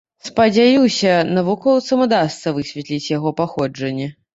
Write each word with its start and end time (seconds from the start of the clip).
Спадзяюся, 0.27 1.11
навукоўцам 1.39 2.03
удасца 2.09 2.59
высветліць 2.59 3.07
яго 3.17 3.41
паходжанне. 3.41 4.15